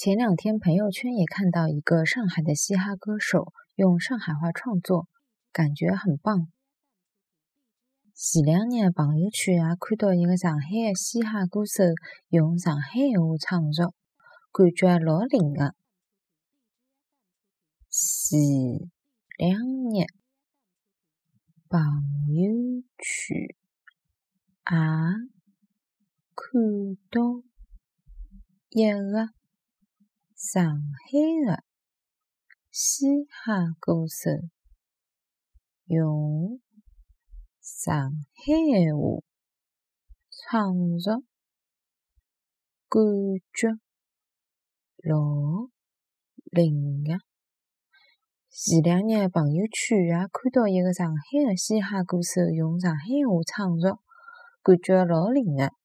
[0.00, 5.08] 前两天朋友圈也看到一个上海的嘻哈歌手用上海话创作，
[5.50, 6.46] 感觉很棒。
[8.14, 11.82] 前两日朋友圈也看到一个上海的嘻哈歌手
[12.28, 13.92] 用上海话创作，
[14.52, 15.74] 感觉老灵的。
[17.90, 18.38] 前
[19.36, 20.06] 两日
[21.68, 21.80] 朋
[22.36, 24.94] 友圈也
[26.36, 27.42] 看到
[28.70, 29.37] 一个。
[30.38, 31.64] 上海的
[32.70, 34.30] 嘻哈歌手
[35.86, 36.60] 用
[37.60, 38.54] 上海
[38.94, 39.24] 话
[40.30, 41.24] 创作，
[42.88, 43.02] 感
[43.52, 43.80] 觉
[45.02, 45.68] 老
[46.44, 47.18] 灵个。
[48.48, 54.00] 前两日朋友圈也看到一个上海的嘻哈歌手用上海话创作，
[54.62, 55.77] 感觉老灵个。